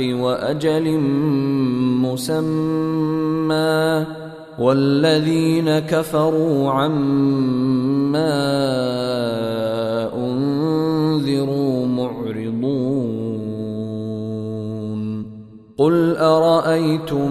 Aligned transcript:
وأجل 0.00 0.98
مسمى 2.02 4.06
والذين 4.58 5.78
كفروا 5.78 6.70
عما 6.70 8.40
أنذروا 10.14 11.86
معرضون 11.86 12.30
قل 15.78 16.16
أرأيتم 16.16 17.30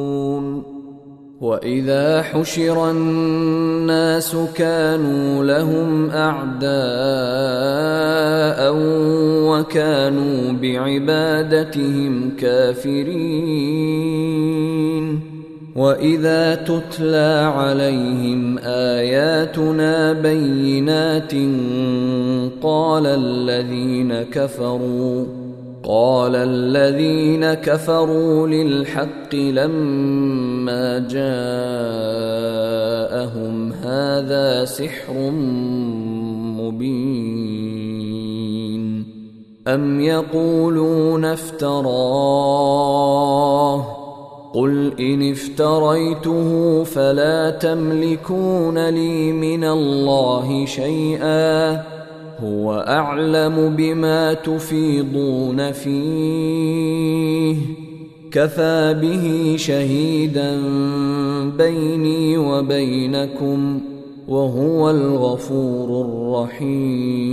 واذا 1.41 2.21
حشر 2.21 2.91
الناس 2.91 4.35
كانوا 4.55 5.43
لهم 5.43 6.09
اعداء 6.09 6.71
وكانوا 9.49 10.51
بعبادتهم 10.51 12.31
كافرين 12.39 14.01
واذا 15.75 16.55
تتلى 16.55 17.51
عليهم 17.55 18.57
اياتنا 18.57 20.13
بينات 20.13 21.33
قال 22.61 23.05
الذين 23.05 24.23
كفروا 24.23 25.40
قال 25.83 26.35
الذين 26.35 27.53
كفروا 27.53 28.47
للحق 28.47 29.35
لما 29.35 30.99
جاءهم 30.99 31.33
هذا 33.73 34.65
سحر 34.65 35.13
مبين. 36.59 37.31
أم 39.67 40.01
يقولون 40.01 41.25
افتراه؟ 41.25 42.81
قل 44.53 44.93
إن 44.99 45.31
افتريته 45.31 46.83
فلا 46.83 47.49
تملكون 47.49 48.89
لي 48.89 49.31
من 49.31 49.63
الله 49.63 50.65
شيئا. 50.65 51.90
هو 52.43 52.85
أعلم 52.87 53.75
بما 53.77 54.33
تفيضون 54.33 55.71
فيه. 55.71 57.55
كفى 58.31 58.95
به 59.01 59.55
شهيدا 59.57 60.61
بيني 61.57 62.37
وبينكم 62.37 63.79
وهو 64.27 64.89
الغفور 64.89 66.05
الرحيم. 66.05 67.31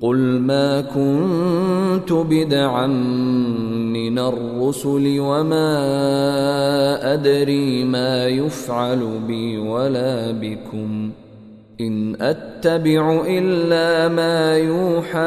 قل 0.00 0.16
ما 0.16 0.80
كنت 0.80 2.12
بدعا 2.12 2.86
من 3.92 4.18
الرسل 4.18 5.16
وما 5.20 5.72
أدري 7.14 7.84
ما 7.84 8.26
يفعل 8.26 9.20
بي 9.28 9.58
ولا 9.58 10.30
بكم. 10.30 11.10
إن 11.80 12.16
أتبع 12.20 13.22
إلا 13.26 14.08
ما 14.08 14.56
يوحى 14.58 15.18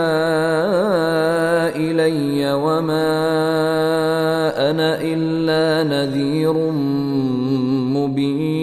إلي 1.76 2.54
وما 2.54 3.10
أنا 4.70 5.02
إلا 5.02 5.84
نذير 5.90 6.54
مبين. 7.98 8.63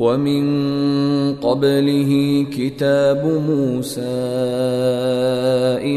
ومن 0.00 0.44
قبله 1.44 2.12
كتاب 2.56 3.20
موسى 3.48 4.00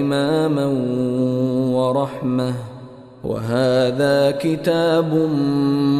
إماما 0.04 0.68
ورحمة. 1.72 2.54
وهذا 3.24 4.32
كتاب 4.32 5.30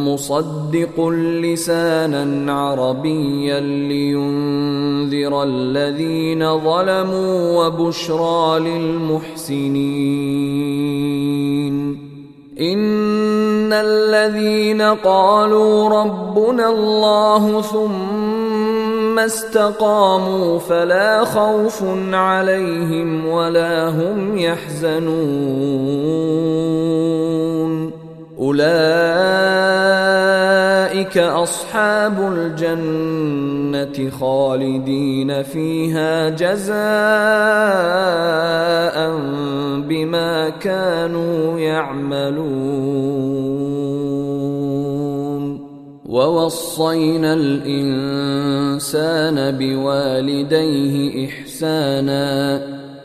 مصدق 0.04 1.08
لسانا 1.08 2.52
عربيا 2.52 3.60
لينذر 3.60 5.42
الذين 5.42 6.58
ظلموا 6.58 7.66
وبشرى 7.66 8.60
للمحسنين. 8.60 9.74
ان 12.60 13.72
الذين 13.72 14.82
قالوا 14.82 15.88
ربنا 15.88 16.68
الله 16.68 17.62
ثم 17.62 19.18
استقاموا 19.18 20.58
فلا 20.58 21.24
خوف 21.24 21.82
عليهم 22.12 23.26
ولا 23.26 23.88
هم 23.88 24.38
يحزنون 24.38 26.04
أولئك 28.38 28.64
أصحاب 31.18 32.32
الجنة 32.32 34.10
خالدين 34.10 35.42
فيها 35.42 36.28
جزاء 36.28 36.74
بما 39.88 40.48
كانوا 40.48 41.58
يعملون. 41.58 43.04
ووصينا 46.06 47.34
الإنسان 47.34 48.78
بوالديه 49.58 51.26
إحسانا. 51.26 52.83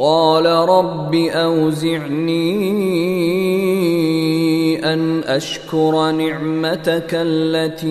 قال 0.00 0.46
رب 0.46 1.14
أوزعني 1.14 2.60
أن 4.92 5.22
أشكر 5.24 6.10
نعمتك 6.10 7.10
التي 7.12 7.90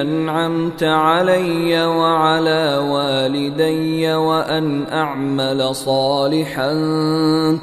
أنعمت 0.00 0.82
علي 0.82 1.86
وعلى 1.86 2.88
والدي 2.90 4.14
وأن 4.14 4.84
أعمل 4.92 5.74
صالحا 5.74 6.72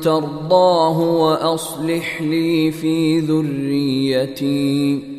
ترضاه 0.02 1.00
وأصلح 1.00 2.22
لي 2.22 2.72
في 2.72 3.20
ذريتي. 3.20 5.19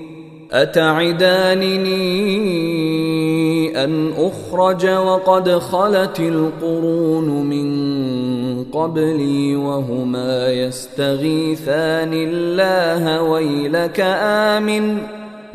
أتعدانني 0.53 1.93
أن 3.83 4.13
أخرج 4.17 4.87
وقد 4.87 5.49
خلت 5.49 6.19
القرون 6.19 7.45
من 7.45 7.71
قبلي 8.63 9.55
وهما 9.55 10.51
يستغيثان 10.51 12.13
الله 12.13 13.21
ويلك 13.21 13.99
آمن 14.21 14.97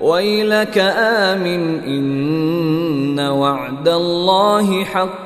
ويلك 0.01 0.79
آمن 0.99 1.81
إن 1.85 3.21
وعد 3.21 3.89
الله 3.89 4.85
حق. 4.85 5.26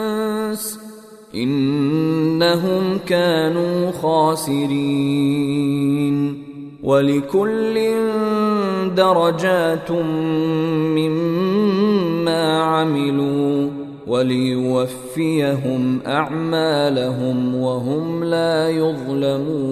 إنهم 1.35 2.97
كانوا 3.07 3.91
خاسرين. 3.91 5.61
ولكل 6.83 7.91
درجات 8.95 9.91
مما 10.97 12.63
عملوا 12.63 13.69
وليوفيهم 14.07 15.99
أعمالهم 16.07 17.55
وهم 17.55 18.23
لا 18.23 18.69
يظلمون. 18.69 19.71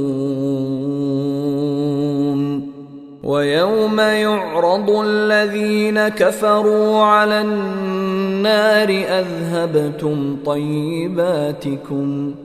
ويوم 3.30 4.00
يعرض 4.00 4.90
الذين 4.90 6.08
كفروا 6.08 7.04
على 7.04 7.42
النار 7.42 8.90
أذهبتم 8.90 10.38
طيباتكم 10.46 12.36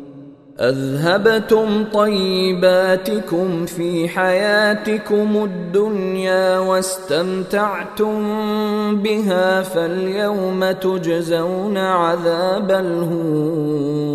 أذهبتم 0.60 1.84
طيباتكم 1.92 3.66
في 3.66 4.08
حياتكم 4.08 5.44
الدنيا 5.44 6.58
واستمتعتم 6.58 8.16
بها 9.02 9.62
فاليوم 9.62 10.70
تجزون 10.70 11.76
عذاب 11.78 12.70
الهون 12.70 14.14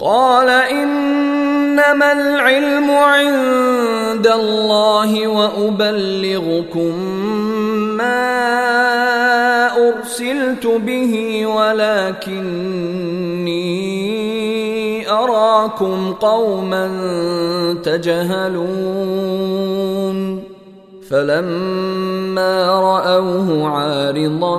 قال 0.00 0.48
إنما 0.48 2.12
العلم 2.12 2.90
عند 2.90 4.26
الله 4.26 5.28
وأبلغكم 5.28 6.94
ما 7.96 8.40
أرسلت 9.88 10.66
به 10.66 11.46
ولكني 11.46 12.80
أراكم 15.10 16.12
قوما 16.12 16.86
تجهلون 17.84 19.70
فلما 21.10 22.66
رأوه 22.66 23.68
عارضا 23.68 24.58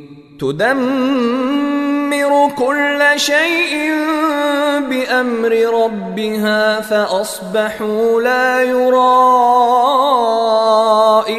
تدمر 0.41 2.33
كل 2.57 3.01
شيء 3.15 3.91
بأمر 4.89 5.51
ربها 5.83 6.81
فأصبحوا 6.81 8.21
لا 8.21 8.61
يرى 8.61 9.21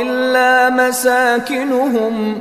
إلا 0.03 0.71
مساكنهم. 0.71 2.39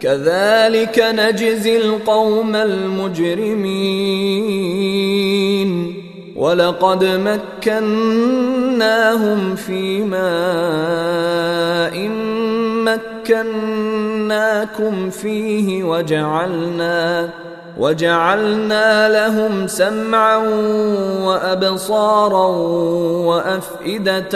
كذلك 0.00 0.98
نجزي 0.98 1.76
القوم 1.76 2.56
المجرمين. 2.56 4.10
ولقد 6.36 7.04
مكناهم 7.64 9.54
في 9.54 9.98
ماء 10.00 10.30
مكناكم 13.30 15.10
فيه 15.10 15.84
وجعلنا 15.84 17.28
وجعلنا 17.78 19.08
لهم 19.08 19.66
سمعا 19.66 20.36
وأبصارا 21.24 22.46
وأفئدة 23.26 24.30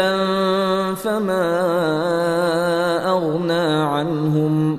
فما 0.95 1.51
أغنى 3.09 3.83
عنهم 3.83 4.79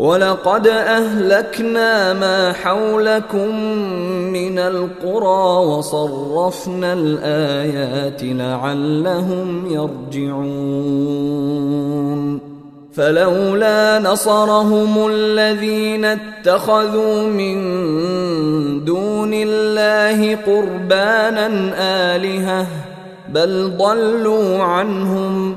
ولقد 0.00 0.66
أهلكنا 0.66 2.12
ما 2.12 2.52
حولكم 2.52 3.54
من 4.32 4.58
القرى 4.58 5.66
وصرفنا 5.66 6.92
الآيات 6.92 8.20
لعلهم 8.22 9.66
يرجعون. 9.66 11.20
فلولا 12.92 13.98
نصرهم 13.98 15.06
الذين 15.06 16.04
اتخذوا 16.04 17.22
من 17.22 17.54
دون 18.84 19.30
الله 19.34 20.36
قربانا 20.36 21.50
آلهة 22.14 22.66
بل 23.28 23.72
ضلوا 23.78 24.62
عنهم 24.62 25.56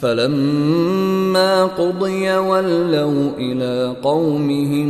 فلما 0.00 1.64
قضي 1.64 2.36
ولوا 2.36 3.30
إلى 3.38 3.94
قومهم 4.02 4.88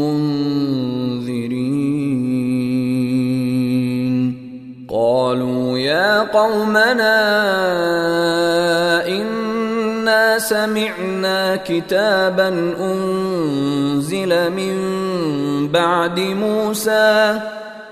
منذرين. 0.00 1.64
قالوا 4.90 5.78
يا 5.78 6.20
قومنا 6.20 7.16
إنا 9.08 10.38
سمعنا 10.38 11.56
كتابا 11.56 12.48
أنزل 12.80 14.50
من 14.50 14.74
بعد 15.68 16.20
موسى 16.20 17.40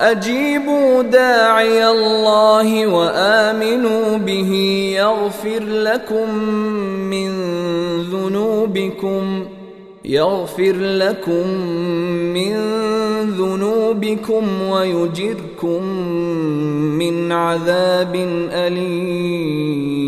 أجيبوا 0.00 1.02
داعي 1.02 1.90
الله 1.90 2.86
وآمنوا 2.86 4.16
به. 4.16 4.52
يغفر 4.98 5.62
لكم 5.64 6.34
من 7.10 7.30
ذنوبكم. 8.02 9.44
يغفر 10.04 10.74
لكم 10.76 11.48
من 12.34 12.54
ذنوبكم 13.30 14.62
ويجركم 14.70 15.82
من 16.98 17.32
عذاب 17.32 18.14
أليم. 18.52 20.07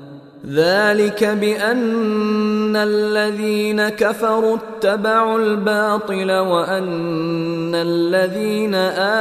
ذلك 0.45 1.23
بأن 1.23 2.75
الذين 2.75 3.89
كفروا 3.89 4.57
اتبعوا 4.57 5.39
الباطل 5.39 6.31
وأن 6.31 7.75
الذين 7.75 8.75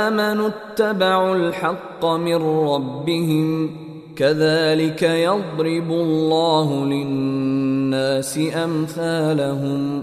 آمنوا 0.04 0.48
اتبعوا 0.48 1.36
الحق 1.36 2.04
من 2.06 2.36
ربهم 2.68 3.70
كذلك 4.16 5.02
يضرب 5.02 5.90
الله 5.90 6.84
للناس 6.84 8.40
أمثالهم 8.64 10.02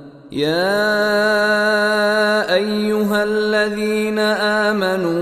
يا 0.31 0.93
أيها 2.53 3.23
الذين 3.23 4.19
آمنوا 4.69 5.19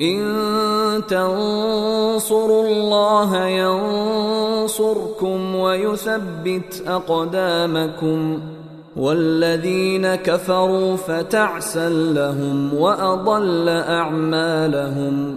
إن 0.00 0.22
تنصروا 1.08 2.66
الله 2.68 3.46
ينصركم 3.46 5.16
ويثبت 5.56 6.82
أقدامكم 6.86 8.40
والذين 8.96 10.14
كفروا 10.14 10.96
فتعسا 10.96 11.88
لهم 11.88 12.74
وأضل 12.74 13.68
أعمالهم 13.68 15.36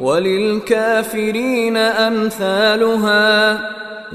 وللكافرين 0.00 1.76
أمثالها. 1.76 3.60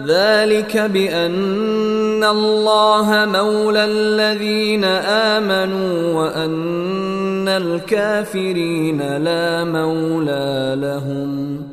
ذلك 0.07 0.77
بأن 0.77 2.23
الله 2.23 3.25
مولى 3.25 3.85
الذين 3.85 4.83
آمنوا 4.83 6.13
وأن 6.21 7.47
الكافرين 7.47 9.17
لا 9.17 9.63
مولى 9.63 10.77
لهم. 10.81 11.72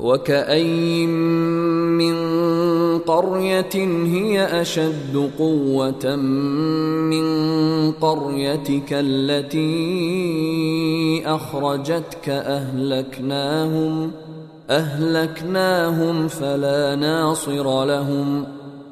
وكأين 0.00 1.10
من 1.98 2.16
قرية 2.98 3.74
هي 4.04 4.60
أشد 4.60 5.30
قوة 5.38 6.16
من 6.16 7.26
قريتك 7.92 8.88
التي 8.92 9.62
أخرجتك 11.26 12.28
أهلكناهم 12.28 14.10
أهلكناهم 14.70 16.28
فلا 16.28 16.94
ناصر 16.94 17.84
لهم 17.84 18.44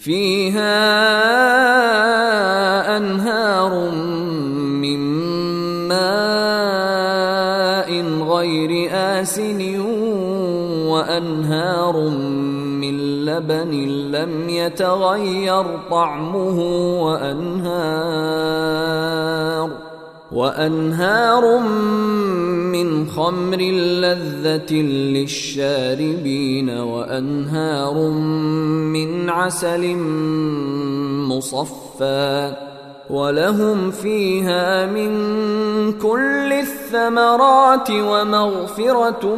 فيها 0.00 0.96
أنهار 2.96 3.90
من 4.80 5.00
ماء 5.88 7.90
غير 8.32 8.88
آسن 8.92 9.80
وأنهار 10.88 11.96
من 12.80 12.96
لبن 13.24 13.70
لم 14.12 14.48
يتغير 14.48 15.64
طعمه 15.90 16.58
وأنهار 17.02 18.30
وأنهار 20.32 21.58
من 22.70 23.06
خمر 23.06 23.60
لذة 24.02 24.74
للشاربين 25.14 26.70
وأنهار 26.70 28.10
من 28.94 29.30
عسل 29.30 29.96
مصفى 31.28 32.56
ولهم 33.10 33.90
فيها 33.90 34.86
من 34.86 35.12
كل 35.92 36.52
الثمرات 36.52 37.90
ومغفرة 37.90 39.36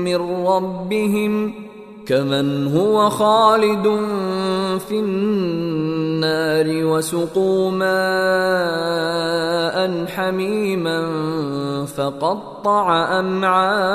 من 0.00 0.46
ربهم 0.46 1.54
كمن 2.06 2.76
هو 2.76 3.10
خالد 3.10 3.84
في 4.88 5.00
النار 5.00 6.66
وسقوا 6.68 7.70
ماء 7.70 9.04
حميما 10.06 11.06
فقطع 11.96 13.18
امعاءهم 13.20 13.94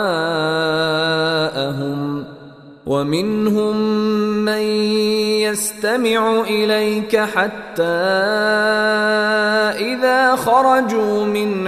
ومنهم 2.86 3.78
من 4.46 4.62
يستمع 5.46 6.42
اليك 6.42 7.18
حتى 7.18 7.84
اذا 9.78 10.36
خرجوا 10.36 11.26
من 11.26 11.68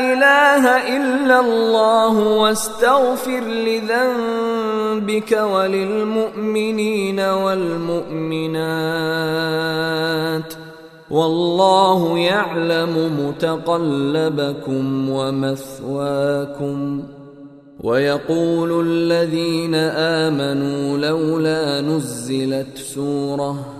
إله 0.00 0.64
إلا 0.96 1.40
الله 1.40 2.18
واستغفر 2.18 3.40
لذنبك 3.40 5.32
وللمؤمنين 5.32 7.20
والمؤمنات. 7.20 8.40
والله 11.10 12.18
يعلم 12.18 12.94
متقلبكم 13.20 15.10
ومثواكم. 15.10 17.02
ويقول 17.80 18.86
الذين 18.86 19.74
آمنوا 19.74 20.98
لولا 20.98 21.80
نزلت 21.80 22.78
سورة 22.78 23.79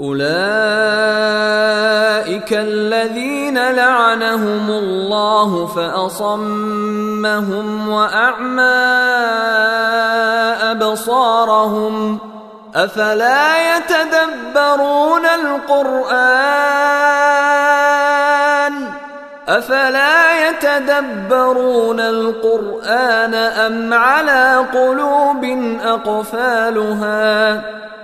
أولئك 0.00 0.20
الذين 2.52 3.70
لعنهم 3.70 4.70
الله 4.70 5.66
فأصمهم 5.66 7.18
وأعمى 7.88 8.62
أبصارهم 10.70 12.18
أفلا 12.74 13.76
يتدبرون 13.76 15.26
القرآن 15.26 16.70
أفلا 19.48 20.48
يتدبرون 20.48 22.00
القرآن 22.00 23.34
أم 23.34 23.94
على 23.94 24.66
قلوب 24.72 25.44
أقفالها 25.84 27.62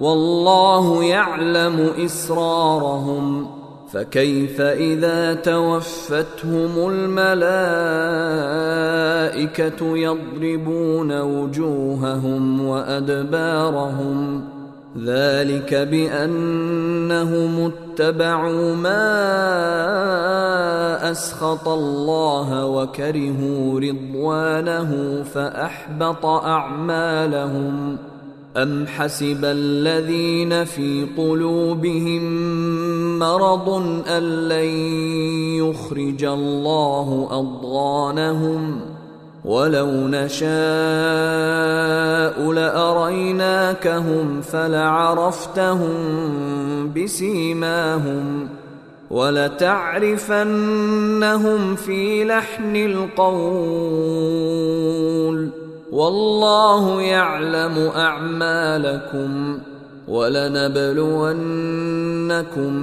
والله 0.00 1.04
يعلم 1.04 1.90
إسرارهم 2.04 3.46
فكيف 3.92 4.60
إذا 4.60 5.34
توفتهم 5.34 6.90
الملائكة 6.90 7.26
يضربون 9.96 11.20
وجوههم 11.20 12.66
وأدبارهم 12.66 14.44
ذلك 15.04 15.74
بأنهم 15.74 17.72
اتبعوا 17.72 18.74
ما 18.74 19.14
أسخط 21.10 21.68
الله 21.68 22.66
وكرهوا 22.66 23.80
رضوانه 23.80 25.22
فأحبط 25.34 26.26
أعمالهم 26.26 27.98
أم 28.56 28.86
حسب 28.86 29.44
الذين 29.44 30.64
في 30.64 31.06
قلوبهم 31.16 32.22
مرض 33.18 33.68
أن 34.08 34.48
لن 34.48 34.68
يخرج 35.58 36.24
الله 36.24 37.28
أضغانهم 37.30 38.80
ولو 39.44 39.90
نشاء 39.90 40.44
لأريناكهم 42.52 44.40
فلعرفتهم 44.40 45.92
بسيماهم 46.92 48.48
ولتعرفنهم 49.10 50.24
في 51.76 52.24
لحن 52.24 52.76
القول 52.76 54.04
والله 55.94 57.02
يعلم 57.02 57.90
أعمالكم 57.96 59.58
ولنبلونكم 60.08 61.28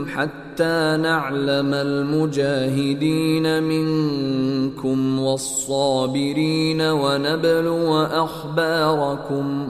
حتى 0.08 0.97
نعلم 1.02 1.74
المجاهدين 1.74 3.63
منكم 3.63 5.19
والصابرين 5.19 6.82
ونبلو 6.82 8.02
أخباركم 8.02 9.69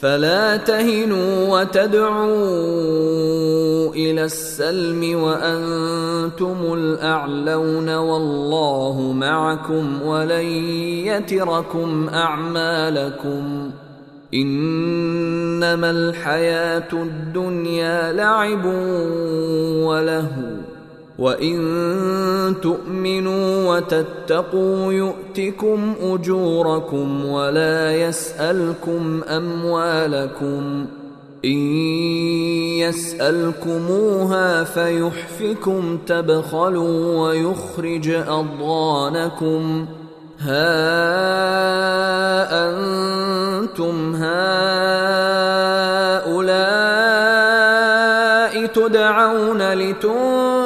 فلا 0.00 0.56
تهنوا 0.56 1.60
وتدعوا 1.60 2.26
إلى 3.94 4.24
السلم 4.24 5.22
وأنتم 5.22 6.56
الأعلون 6.74 7.96
والله 7.96 9.12
معكم 9.12 10.02
ولن 10.02 10.46
يتركم 11.06 12.08
أعمالكم. 12.08 13.70
إنما 14.34 15.90
الحياة 15.90 16.92
الدنيا 16.92 18.12
لعب 18.12 18.64
ولهو. 19.84 20.55
وان 21.18 22.54
تؤمنوا 22.62 23.76
وتتقوا 23.76 24.92
يؤتكم 24.92 25.94
اجوركم 26.02 27.24
ولا 27.24 27.92
يسالكم 27.92 29.20
اموالكم 29.28 30.86
ان 31.44 31.58
يسالكموها 32.78 34.64
فيحفكم 34.64 35.98
تبخلوا 36.06 37.20
ويخرج 37.20 38.08
اضغانكم 38.10 39.86
ها 40.38 40.66
أنتم 42.68 44.14
هؤلاء 44.14 44.66
تدعون 48.66 49.72
لتنفقوا 49.72 50.65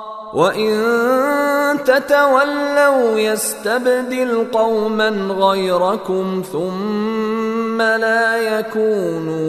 وان 0.33 1.83
تتولوا 1.83 3.19
يستبدل 3.19 4.47
قوما 4.51 5.09
غيركم 5.09 6.43
ثم 6.51 7.81
لا 7.81 8.59
يكونوا 8.59 9.41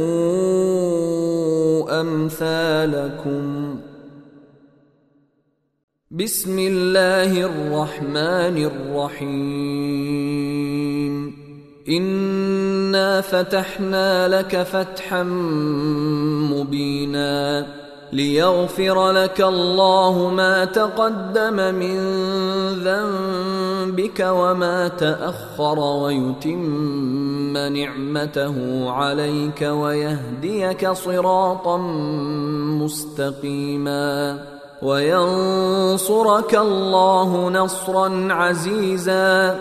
امثالكم 2.01 3.77
بسم 6.11 6.59
الله 6.59 7.43
الرحمن 7.43 8.65
الرحيم 8.71 10.03
انا 11.89 13.21
فتحنا 13.21 14.29
لك 14.29 14.63
فتحا 14.63 15.23
مبينا 16.53 17.82
ليغفر 18.13 19.11
لك 19.11 19.41
الله 19.41 20.29
ما 20.29 20.65
تقدم 20.65 21.57
من 21.75 21.99
ذنبك 22.85 24.27
وما 24.29 24.89
تأخر 24.89 25.79
ويتم 25.79 27.57
نعمته 27.57 28.91
عليك 28.91 29.63
ويهديك 29.63 30.91
صراطا 30.91 31.77
مستقيما 32.83 34.39
وينصرك 34.83 36.55
الله 36.55 37.49
نصرا 37.49 38.29
عزيزا 38.31 39.61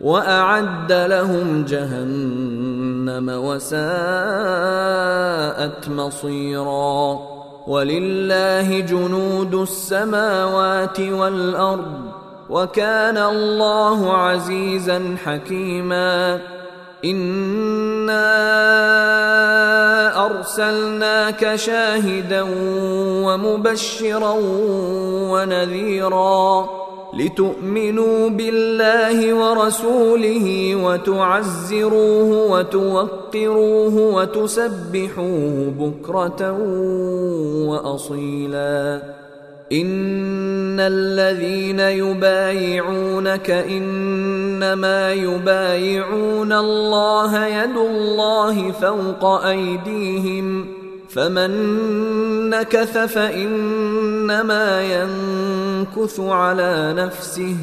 وأعد 0.00 0.92
لهم 0.92 1.64
جهنم 1.64 3.28
وساءت 3.28 3.78
مصيرا. 5.88 7.18
ولله 7.66 8.80
جنود 8.80 9.54
السماوات 9.54 11.00
والأرض 11.00 12.00
وكان 12.50 13.18
الله 13.18 14.16
عزيزا 14.16 15.16
حكيما. 15.24 16.40
إنا 17.04 18.26
أرسلناك 20.26 21.54
شاهدا 21.54 22.46
ومبشرا 23.26 24.34
ونذيرا. 25.30 26.85
لتؤمنوا 27.18 28.28
بالله 28.28 29.34
ورسوله 29.34 30.76
وتعزروه 30.76 32.50
وتوقروه 32.50 34.14
وتسبحوه 34.14 35.72
بكرة 35.80 36.52
وأصيلا. 37.68 39.02
إن 39.72 40.80
الذين 40.80 41.80
يبايعونك 41.80 43.50
إنما 43.50 45.12
يبايعون 45.12 46.52
الله 46.52 47.46
يد 47.46 47.76
الله 47.76 48.72
فوق 48.72 49.24
أيديهم 49.24 50.75
فمن 51.16 51.50
نكث 52.50 52.98
فانما 52.98 54.82
ينكث 54.82 56.20
على 56.20 56.94
نفسه 56.96 57.56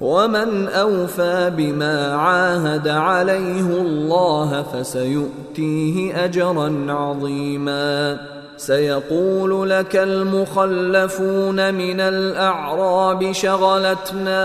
ومن 0.00 0.68
اوفى 0.68 1.52
بما 1.56 2.14
عاهد 2.16 2.88
عليه 2.88 3.60
الله 3.60 4.62
فسيؤتيه 4.62 6.24
اجرا 6.24 6.86
عظيما 6.88 8.18
سيقول 8.56 9.70
لك 9.70 9.96
المخلفون 9.96 11.74
من 11.74 12.00
الاعراب 12.00 13.32
شغلتنا 13.32 14.38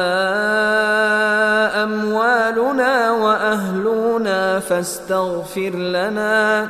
اموالنا 1.83 3.11
واهلنا 3.11 4.59
فاستغفر 4.59 5.69
لنا 5.69 6.69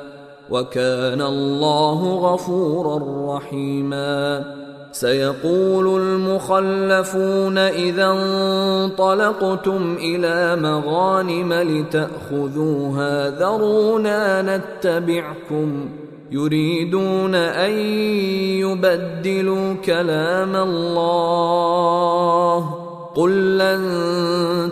وكان 0.51 1.21
الله 1.21 2.15
غفورا 2.15 2.99
رحيما. 3.37 4.45
سيقول 4.91 6.01
المخلفون 6.01 7.57
إذا 7.57 8.05
انطلقتم 8.05 9.97
إلى 9.99 10.61
مغانم 10.61 11.53
لتأخذوها 11.53 13.29
ذرونا 13.29 14.41
نتبعكم. 14.41 15.89
يريدون 16.31 17.35
أن 17.35 17.71
يبدلوا 18.59 19.73
كلام 19.73 20.55
الله. 20.55 22.69
قل 23.15 23.57
لن 23.57 23.81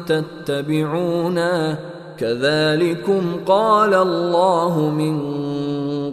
تتبعونا. 0.07 1.79
كذلكم 2.19 3.21
قال 3.47 3.93
الله 3.93 4.93
من 4.97 5.39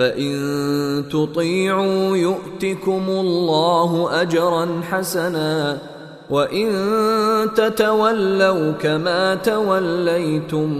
فإن 0.00 1.04
تطيعوا 1.12 2.16
يؤتكم 2.16 3.04
الله 3.08 4.22
أجرا 4.22 4.80
حسنا 4.90 5.78
وإن 6.30 6.70
تتولوا 7.54 8.72
كما 8.72 9.34
توليتم 9.34 10.72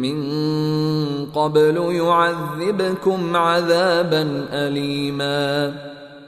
من 0.00 0.16
قبل 1.26 1.76
يعذبكم 1.76 3.36
عذابا 3.36 4.46
أليما. 4.52 5.72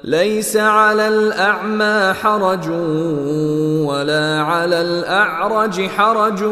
ليس 0.04 0.56
على 0.56 1.08
الأعمى 1.08 2.12
حرج 2.12 2.68
ولا 3.88 4.40
على 4.40 4.82
الأعرج 4.82 5.86
حرج 5.86 6.42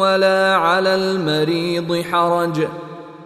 ولا 0.00 0.54
على 0.56 0.94
المريض 0.94 2.02
حرج. 2.12 2.66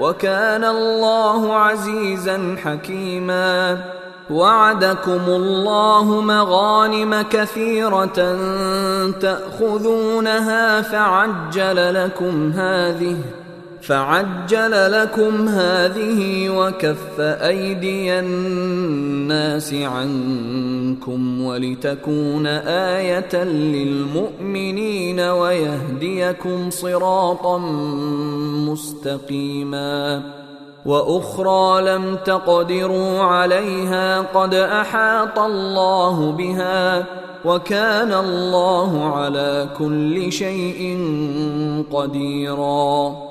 وكان 0.00 0.64
الله 0.64 1.56
عزيزا 1.56 2.56
حكيما. 2.64 3.78
وعدكم 4.30 5.20
الله 5.26 6.20
مغانم 6.20 7.22
كثيرة 7.22 8.36
تأخذونها 9.20 10.82
فعجل 10.82 11.94
لكم 12.04 12.52
هذه 12.52 13.16
فعجل 13.90 14.92
لكم 14.92 15.48
هذه 15.48 16.50
وكف 16.50 17.20
أيدي 17.20 18.18
الناس 18.18 19.74
عنكم 19.74 21.44
ولتكون 21.44 22.46
آية 22.96 23.44
للمؤمنين 23.44 25.20
ويهديكم 25.20 26.70
صراطا 26.70 27.58
مستقيما 28.68 30.22
وأخرى 30.86 31.82
لم 31.82 32.16
تقدروا 32.24 33.20
عليها 33.20 34.20
قد 34.20 34.54
أحاط 34.54 35.38
الله 35.38 36.30
بها 36.30 37.04
وكان 37.44 38.12
الله 38.12 39.14
على 39.16 39.68
كل 39.78 40.32
شيء 40.32 40.98
قديرا 41.92 43.30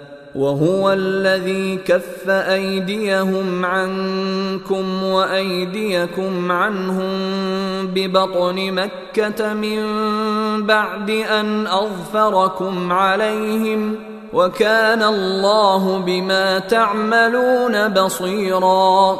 وهو 0.35 0.93
الذي 0.93 1.75
كف 1.75 2.29
أيديهم 2.29 3.65
عنكم 3.65 5.03
وأيديكم 5.03 6.51
عنهم 6.51 7.11
ببطن 7.87 8.71
مكة 8.71 9.53
من 9.53 9.81
بعد 10.65 11.09
أن 11.09 11.67
أظفركم 11.67 12.93
عليهم 12.93 13.95
وكان 14.33 15.03
الله 15.03 15.99
بما 15.99 16.59
تعملون 16.59 17.87
بصيرا 17.87 19.19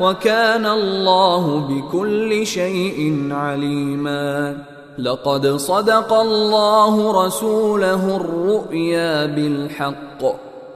وكان 0.00 0.66
الله 0.66 1.58
بكل 1.58 2.46
شيء 2.46 3.28
عليما. 3.30 4.56
لقد 4.98 5.46
صدق 5.46 6.12
الله 6.12 7.26
رسوله 7.26 8.16
الرؤيا 8.16 9.26
بالحق. 9.26 10.24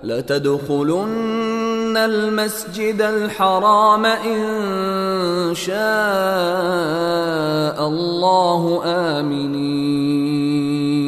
لتدخلن 0.04 1.96
المسجد 1.96 3.02
الحرام 3.02 4.06
إن 4.06 5.54
شاء 5.54 5.78
الله 7.88 8.82
آمنين. 8.84 11.07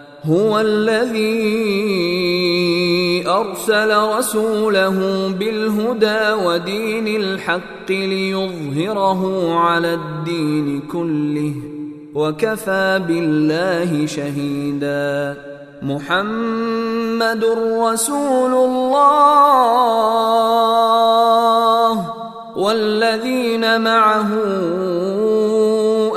هو 0.25 0.59
الذي 0.59 1.61
أرسل 3.27 3.97
رسوله 4.17 5.27
بالهدى 5.39 6.31
ودين 6.45 7.07
الحق 7.07 7.89
ليظهره 7.89 9.53
على 9.55 9.93
الدين 9.93 10.81
كله 10.91 11.53
وكفى 12.15 13.01
بالله 13.07 14.05
شهيدا. 14.05 15.37
محمد 15.81 17.45
رسول 17.81 18.53
الله 18.53 19.71
والذين 22.55 23.81
معه 23.81 24.29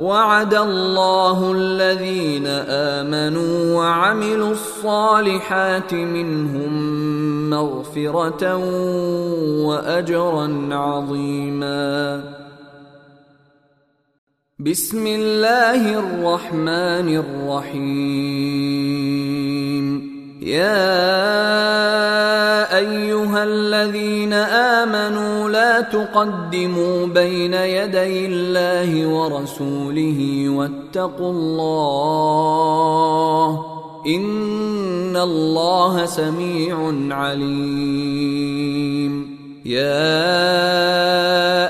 وعد 0.00 0.54
الله 0.54 1.52
الذين 1.52 2.46
آمنوا 2.68 3.74
وعملوا 3.74 4.50
الصالحات 4.52 5.94
منهم 5.94 6.72
مغفرة 7.50 8.56
وأجرا 9.66 10.68
عظيما. 10.70 12.22
بسم 14.58 15.06
الله 15.06 15.98
الرحمن 15.98 17.08
الرحيم. 17.16 18.36
يا 20.42 20.76
أيها 22.78 23.44
الذين 23.44 24.32
آمنوا 24.32 25.50
لا 25.50 25.80
تقدموا 25.80 27.06
بين 27.06 27.54
يدي 27.54 28.26
الله 28.26 29.06
ورسوله 29.06 30.48
واتقوا 30.48 31.30
الله 31.30 32.56
إن 34.06 35.16
الله 35.16 36.06
سميع 36.06 36.92
عليم. 37.10 38.56
يا 39.64 40.46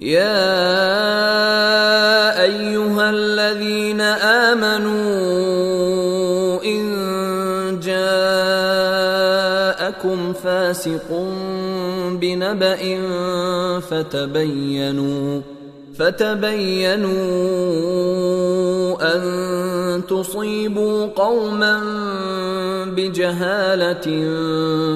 يا 0.00 0.36
أيها 2.42 3.10
الذين 3.10 4.00
آمنوا 4.50 5.04
إن 6.64 7.80
جاءكم 7.80 8.02
فاسق 10.32 11.08
بنبأ 12.20 13.00
فتبينوا 13.80 15.40
فتبينوا 15.98 17.14
أن 19.14 19.22
تصيبوا 20.08 21.06
قوما 21.06 21.80
بجهالة 22.96 24.06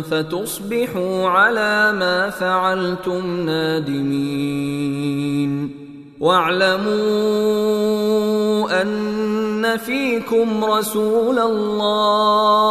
فتصبحوا 0.02 1.28
على 1.28 1.92
ما 1.92 2.30
فعلتم 2.30 3.40
نادمين. 3.40 4.70
واعلموا 6.20 6.90
أن 8.82 9.76
فيكم 9.76 10.64
رسول 10.64 11.38
الله. 11.38 12.70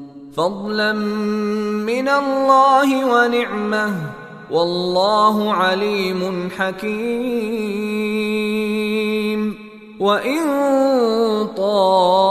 فضلا 0.37 0.93
من 0.93 2.09
الله 2.09 3.05
ونعمة 3.05 3.93
والله 4.51 5.53
عليم 5.53 6.49
حكيم. 6.57 8.11
وإن 10.01 10.41
طائفتان 11.57 12.27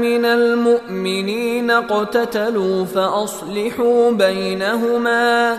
من 0.00 0.24
المؤمنين 0.24 1.70
اقتتلوا 1.70 2.84
فأصلحوا 2.84 4.10
بينهما 4.10 5.58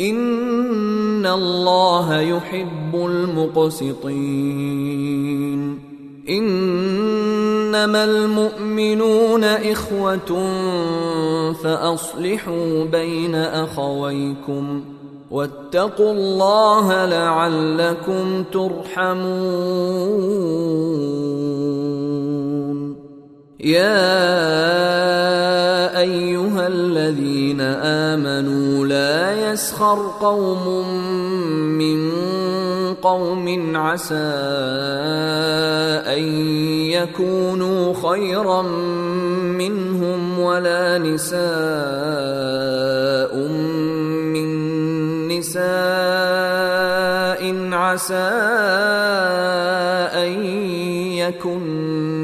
ان 0.00 1.26
الله 1.26 2.20
يحب 2.20 2.94
المقسطين 2.94 4.34
انما 6.28 8.04
المؤمنون 8.04 9.44
اخوه 9.44 10.42
فاصلحوا 11.52 12.84
بين 12.84 13.34
اخويكم 13.34 14.84
واتقوا 15.30 16.12
الله 16.12 17.06
لعلكم 17.06 18.44
ترحمون 18.52 19.24
يا 23.64 23.96
أيها 26.00 26.66
الذين 26.66 27.60
آمنوا 27.80 28.86
لا 28.86 29.52
يسخر 29.52 30.12
قوم 30.20 30.88
من 31.78 32.12
قوم 32.94 33.76
عسى 33.76 34.14
أن 36.12 36.22
يكونوا 36.92 37.94
خيرا 38.08 38.62
منهم 39.42 40.38
ولا 40.38 40.98
نساء 40.98 41.44
من 44.28 44.48
نساء 45.28 45.64
عسى 47.72 48.30
أن 50.14 50.44
يكن 51.16 52.23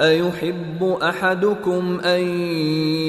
أيحب 0.00 0.96
أحدكم 1.02 2.00
أن 2.00 2.20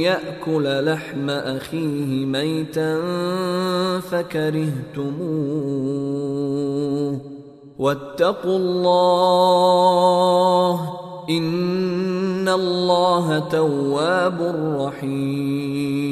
يأكل 0.02 0.86
لحم 0.86 1.30
أخيه 1.30 2.26
ميتا 2.26 3.02
فكرهتموه 4.00 5.22
واتقوا 7.80 8.58
الله 8.58 10.02
إن 11.30 12.50
الله 12.50 13.40
تواب 13.40 14.42
رحيم 14.80 16.12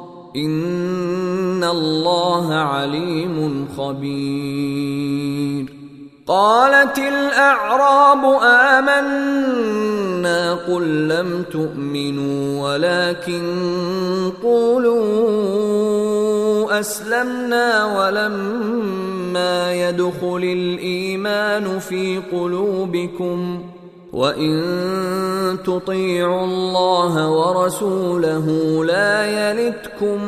ان 0.35 1.63
الله 1.63 2.53
عليم 2.53 3.67
خبير 3.77 5.65
قالت 6.27 6.97
الاعراب 6.97 8.39
امنا 8.79 10.53
قل 10.53 11.07
لم 11.07 11.43
تؤمنوا 11.51 12.63
ولكن 12.63 13.43
قولوا 14.43 15.71
اسلمنا 16.79 17.85
ولما 17.85 19.73
يدخل 19.73 20.43
الايمان 20.43 21.79
في 21.79 22.21
قلوبكم 22.31 23.61
وان 24.13 25.57
تطيعوا 25.63 26.45
الله 26.45 27.29
ورسوله 27.29 28.45
لا 28.85 29.25
يلتكم 29.25 30.23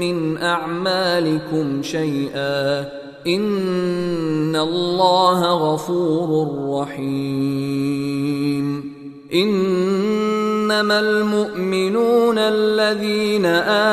من 0.00 0.38
اعمالكم 0.38 1.82
شيئا 1.82 2.80
ان 3.26 4.56
الله 4.56 5.72
غفور 5.72 6.48
رحيم 6.80 8.08
انما 9.34 11.00
المؤمنون 11.00 12.38
الذين 12.38 13.46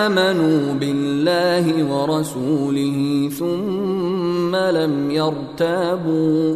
امنوا 0.03 0.73
بالله 0.73 1.93
ورسوله 1.93 3.29
ثم 3.39 4.55
لم 4.55 5.11
يرتابوا 5.11 6.55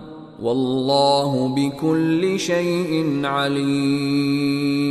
والله 0.43 1.55
بكل 1.55 2.39
شيء 2.39 3.21
عليم. 3.23 4.81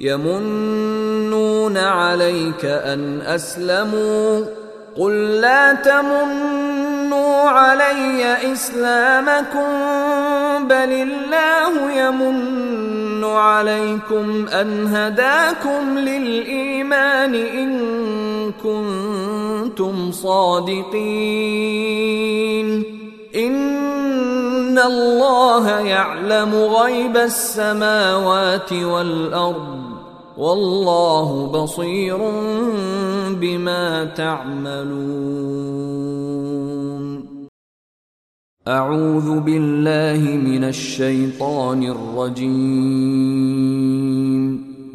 يمنون 0.00 1.76
عليك 1.76 2.64
أن 2.64 3.20
أسلموا. 3.20 4.44
قل 4.96 5.12
لا 5.40 5.72
تمنوا 5.72 7.34
علي 7.34 8.52
إسلامكم 8.52 9.68
بل 10.68 10.92
الله 11.08 11.92
يمن 11.92 13.24
عليكم 13.24 14.48
أن 14.48 14.86
هداكم 14.86 15.98
للإيمان 15.98 17.34
إن 17.34 17.80
كنتم 18.62 20.12
صادقين. 20.12 21.79
الله 24.86 25.80
يعلم 25.80 26.54
غيب 26.54 27.16
السماوات 27.16 28.72
والأرض 28.72 29.80
والله 30.38 31.46
بصير 31.46 32.18
بما 33.40 34.04
تعملون. 34.04 35.00
أعوذ 38.68 39.40
بالله 39.40 40.36
من 40.36 40.64
الشيطان 40.64 41.82
الرجيم. 41.82 43.30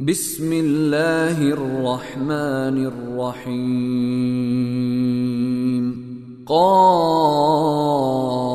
بسم 0.06 0.54
الله 0.54 1.42
الرحمن 1.42 2.86
الرحيم. 2.86 4.46
قاف 6.48 8.55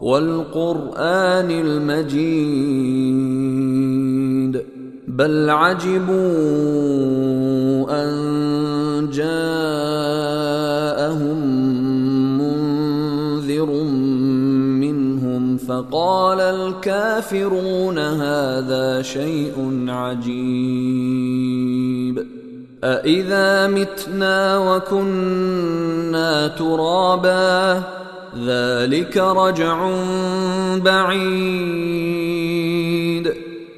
والقرآن 0.00 1.50
المجيد 1.50 3.00
بل 5.08 5.50
عجبوا 5.50 6.16
أن 7.90 9.10
جاءهم 9.12 9.80
منذر 12.38 13.70
منهم 14.80 15.56
فقال 15.56 16.40
الكافرون 16.40 17.98
هذا 17.98 19.02
شيء 19.02 19.84
عجيب 19.88 21.10
أإذا 22.84 23.66
متنا 23.66 24.58
وكنا 24.58 26.48
ترابا 26.48 27.82
ذلك 28.36 29.16
رجع 29.16 29.90
بعيد. 30.76 32.30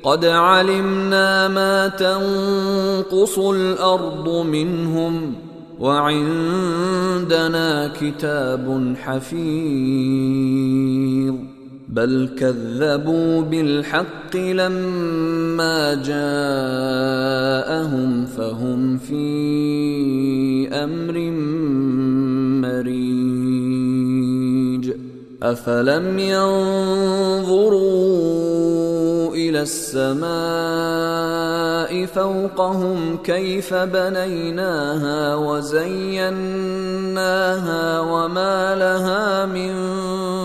قد 0.02 0.24
علمنا 0.24 1.48
ما 1.48 1.88
تنقص 1.88 3.38
الأرض 3.38 4.46
منهم 4.46 5.34
وعندنا 5.80 7.92
كتاب 8.00 8.94
حفيظ. 9.02 9.42
بل 11.88 12.28
كذبوا 12.38 13.42
بالحق 13.42 14.36
لما 14.36 15.94
جاءهم 15.94 16.22
فهم 18.26 18.98
في 18.98 20.68
أمر 20.72 21.30
مريج 22.68 23.61
افلم 25.42 26.18
ينظروا 26.18 27.72
إلى 29.34 29.62
السماء 29.62 30.32
فوقهم 32.06 33.18
كيف 33.24 33.74
بنيناها 33.74 35.34
وزيناها 35.34 36.30
وما 38.00 38.74
لها 38.74 39.46
من 39.46 39.72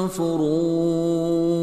فروج 0.08 1.58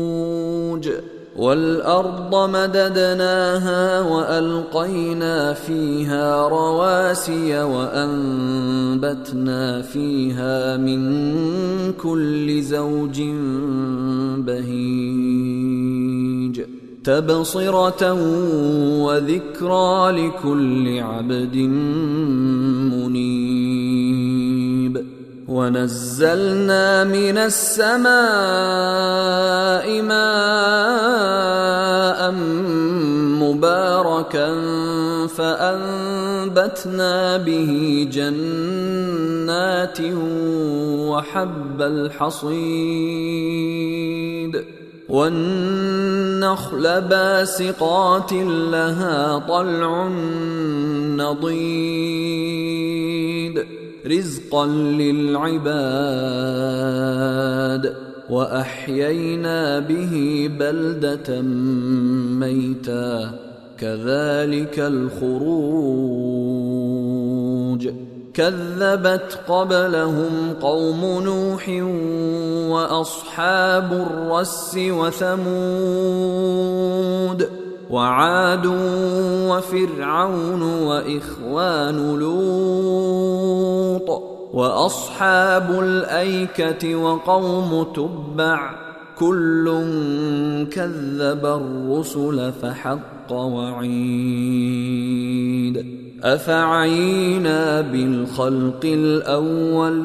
والأرض 1.37 2.51
مددناها 2.51 4.01
وألقينا 4.01 5.53
فيها 5.53 6.49
رواسي 6.49 7.63
وأنبتنا 7.63 9.13
فيها 9.83 10.77
من 10.77 11.93
كل 11.93 12.63
زوج 12.63 13.23
بهيج 14.47 15.55
تبصرة 17.05 18.13
وذكرى 19.03 20.11
لكل 20.11 20.99
عبد 20.99 21.57
منيب 22.93 24.44
ونزلنا 25.49 27.05
من 27.05 27.39
السماء 27.39 28.13
ماء 30.03 31.35
مباركا 33.45 34.49
فأنبتنا 35.27 37.17
به 37.37 38.07
جنات 38.13 39.99
وحب 41.11 41.83
الحصيد 41.83 43.05
والنخل 45.09 47.01
باسقات 47.01 48.33
لها 48.33 49.39
طلع 49.39 50.09
نضيد 51.19 52.45
رزقا 54.07 54.67
للعباد 54.67 55.65
وأحيينا 58.31 59.79
به 59.79 60.47
بلدة 60.59 61.41
ميتا 62.41 63.31
كذلك 63.79 64.79
الخروج. 64.79 66.05
كذبت 68.35 69.39
قبلهم 69.49 70.55
قوم 70.63 71.23
نوح 71.25 71.69
وأصحاب 72.71 73.93
الرس 73.93 74.77
وثمود. 74.79 75.65
وعاد 77.91 78.67
وفرعون 79.49 80.63
وإخوان 80.63 82.19
لوط 82.19 83.45
وأصحاب 84.55 85.71
الأيكة 85.71 86.97
وقوم 86.97 87.87
تبع 87.95 88.71
كل 89.19 89.65
كذب 90.73 91.47
الرسل 91.47 92.53
فحق 92.63 93.33
وعيد 93.33 94.75
أفعينا 96.23 97.81
بالخلق 97.81 98.81
الأول 98.85 100.05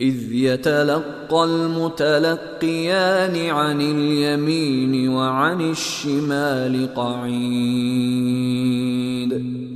إذ 0.00 0.32
يتلقى 0.32 1.44
المتلقيان 1.44 3.50
عن 3.50 3.80
اليمين 3.80 5.08
وعن 5.08 5.70
الشمال 5.70 6.94
قعيد. 6.94 7.36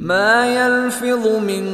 ما 0.01 0.55
يلفظ 0.55 1.27
من 1.27 1.71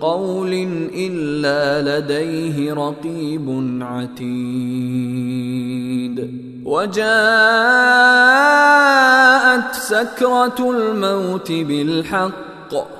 قول 0.00 0.52
إلا 0.94 1.98
لديه 1.98 2.74
رقيب 2.74 3.78
عتيد. 3.82 4.30
وجاءت 6.64 7.00
سكرة 9.74 10.70
الموت 10.70 11.52
بالحق. 11.52 12.99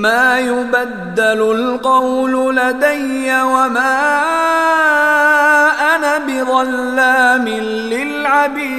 ما 0.00 0.38
يبدل 0.38 1.40
القول 1.50 2.56
لدي 2.56 3.42
وما 3.42 4.00
أنا 5.96 6.18
بظلام 6.18 7.48
للعبيد. 7.48 8.70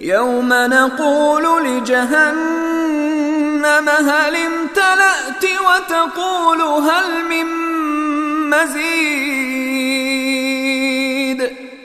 يوم 0.00 0.48
نقول 0.48 1.64
لجهنم 1.64 3.08
هل 3.88 4.36
امتلأت 4.36 5.44
وتقول 5.44 6.60
هل 6.62 7.24
من 7.30 7.46
مزيد؟ 8.50 9.48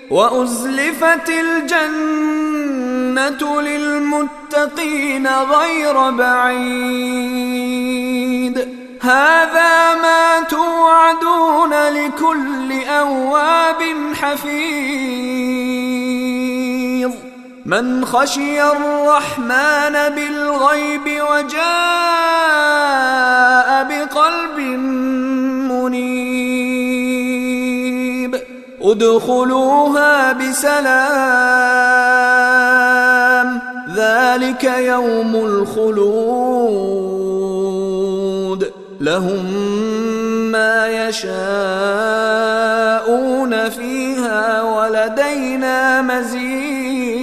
وأزلفت 0.10 1.30
الجنة 1.30 2.44
للمتقين 4.54 5.28
غير 5.28 6.10
بعيد. 6.12 6.58
هذا 9.02 9.96
ما 9.96 10.42
توعدون 10.50 11.74
لكل 11.74 12.84
أواب 12.88 13.84
حفيظ. 14.22 14.54
من 17.66 18.06
خشي 18.06 18.64
الرحمن 18.64 19.94
بالغيب 20.16 21.22
وجاء 21.30 21.64
بقلب 23.84 24.60
منيب. 25.70 26.34
ادخلوها 28.82 30.32
بسلام. 30.32 31.74
ذلك 34.14 34.64
يوم 34.64 35.36
الخلود. 35.36 37.14
لهم 39.02 39.46
ما 40.52 41.08
يشاءون 41.08 41.34
فيها 43.70 44.62
ولدينا 44.62 46.02
مزيد. 46.02 47.23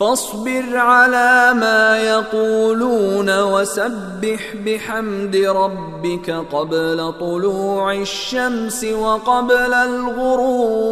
فاصبر 0.00 0.76
على 0.76 1.54
ما 1.54 1.98
يقولون 1.98 3.42
وسبح 3.42 4.56
بحمد 4.66 5.36
ربك 5.36 6.30
قبل 6.30 7.12
طلوع 7.20 7.94
الشمس 7.94 8.84
وقبل 8.84 9.74
الغروب 9.74 10.90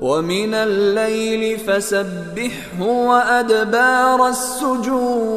ومن 0.00 0.54
الليل 0.54 1.58
فسبحه 1.58 2.82
وأدبار 2.82 4.28
السجود 4.28 5.28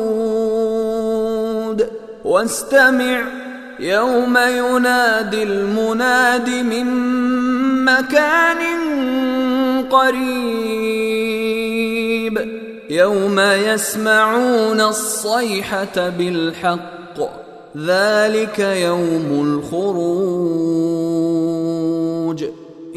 واستمع 2.25 3.40
يوم 3.81 4.37
ينادي 4.37 5.43
المناد 5.43 6.49
من 6.49 6.85
مكان 7.85 8.57
قريب. 9.89 10.41
يوم 12.89 13.39
يسمعون 13.39 14.81
الصيحة 14.81 16.09
بالحق 16.09 17.19
ذلك 17.77 18.59
يوم 18.59 19.59
الخروج. 19.63 20.31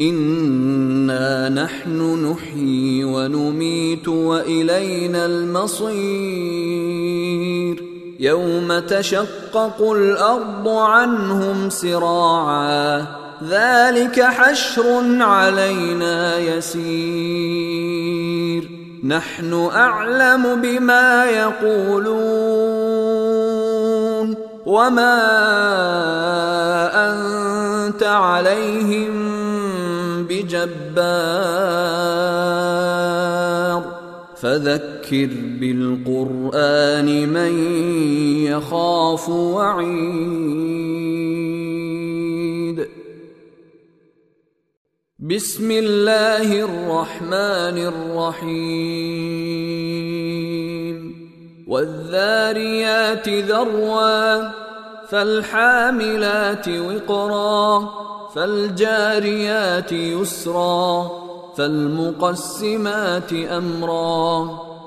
إنا 0.01 1.49
نحن 1.49 2.25
نحيي 2.31 3.03
ونميت 3.03 4.07
وإلينا 4.07 5.25
المصير. 5.25 5.95
يوم 8.19 8.79
تشقق 8.79 9.91
الأرض 9.91 10.67
عنهم 10.67 11.69
سراعا 11.69 13.05
ذلك 13.49 14.21
حشر 14.21 14.83
علينا 15.19 16.37
يسير. 16.37 17.75
نحن 19.03 19.69
أعلم 19.73 20.61
بما 20.61 21.25
يقولون 21.25 22.05
وما 24.65 25.21
أنت 27.09 28.03
عليهم 28.03 29.35
بجبار. 30.29 30.75
فذكر 34.41 34.94
بالقرآن 35.13 37.29
من 37.29 37.53
يخاف 38.43 39.29
وعيد. 39.29 40.25
بسم 45.19 45.71
الله 45.71 46.61
الرحمن 46.61 47.77
الرحيم. 47.77 48.45
والذاريات 51.67 53.29
ذروا 53.29 54.49
فالحاملات 55.07 56.69
وقرا 56.69 57.89
فالجاريات 58.35 59.91
يسرا 59.91 61.11
فالمقسمات 61.57 63.33
أمرا. 63.33 64.74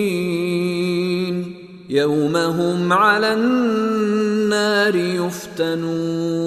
يوم 1.90 2.36
هم 2.36 2.92
على 2.92 3.32
النار 3.32 4.96
يفتنون. 4.96 6.42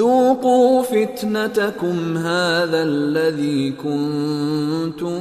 ذوقوا 0.00 0.82
فتنتكم 0.82 2.16
هذا 2.16 2.82
الذي 2.82 3.70
كنتم 3.70 5.20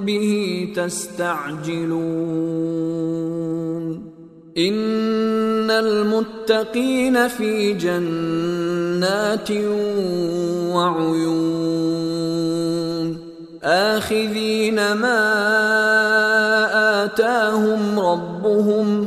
به 0.00 0.68
تستعجلون. 0.76 1.96
إن 4.58 5.70
المتقين 5.70 7.28
في 7.28 7.72
جنات 7.72 9.50
وعيون. 10.72 11.96
آخذين 13.64 14.92
ما 14.92 15.22
آتاهم 17.04 18.00
ربهم 18.00 19.06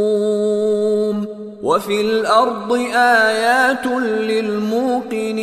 وفي 1.63 2.01
الأرض 2.01 2.73
آيات 2.95 3.85
للموقنين 3.85 5.41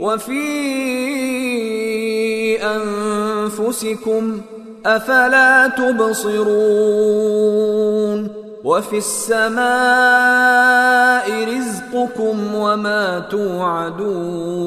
وفي 0.00 0.46
أنفسكم 2.62 4.40
أفلا 4.86 5.68
تبصرون 5.68 6.76
وفي 8.64 8.98
السماء 8.98 9.66
رزقكم 11.44 12.54
وما 12.54 13.18
توعدون 13.30 14.66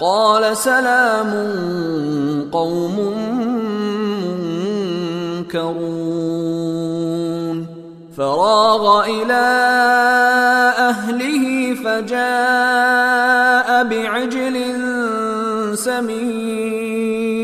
قال 0.00 0.56
سلام 0.56 1.32
قوم 2.52 3.14
منكرون. 5.44 7.66
فراغ 8.16 9.04
إلى 9.04 9.44
أهله 10.78 11.74
فجاء 11.74 13.84
بعجل 13.84 14.56
سمين. 15.74 17.34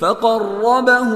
فقربه 0.00 1.10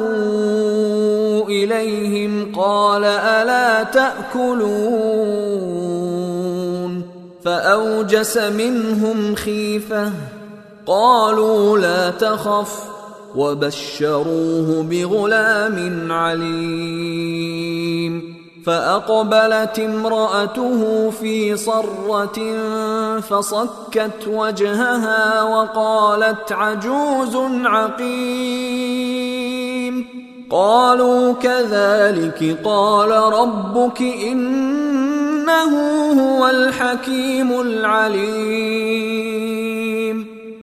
إليهم 1.49 2.53
قال 2.57 3.05
ألا 3.05 3.83
تأكلون 3.83 6.04
فأوجس 7.45 8.37
منهم 8.37 9.35
خيفة. 9.35 10.13
قالوا 10.87 11.79
لا 11.79 12.11
تخف 12.11 12.85
وبشروه 13.37 14.87
بغلام 14.91 16.13
عليم. 16.13 17.35
فأقبلت 18.67 19.79
امرأته 19.79 21.11
في 21.11 21.57
صرة 21.57 22.59
فصكت 23.21 24.29
وجهها 24.29 25.43
وقالت 25.43 26.53
عجوز 26.53 27.37
عقيم. 27.65 28.65
قالوا 30.55 31.33
كذلك 31.33 32.59
قال 32.65 33.11
ربك 33.11 34.01
إنه 34.01 35.73
هو 36.21 36.49
الحكيم 36.49 37.61
العليم. 37.61 39.05